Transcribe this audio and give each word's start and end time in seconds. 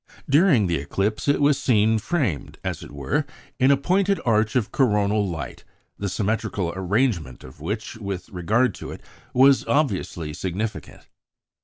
During 0.27 0.65
the 0.65 0.77
eclipse, 0.77 1.27
it 1.27 1.39
was 1.41 1.61
seen 1.61 1.99
framed, 1.99 2.57
as 2.63 2.81
it 2.81 2.89
were, 2.91 3.23
in 3.59 3.69
a 3.69 3.77
pointed 3.77 4.19
arch 4.25 4.55
of 4.55 4.71
coronal 4.71 5.29
light, 5.29 5.63
the 5.99 6.09
symmetrical 6.09 6.73
arrangement 6.75 7.43
of 7.43 7.61
which 7.61 7.97
with 7.97 8.27
regard 8.29 8.73
to 8.81 8.89
it 8.89 9.01
was 9.31 9.63
obviously 9.67 10.33
significant. 10.33 11.07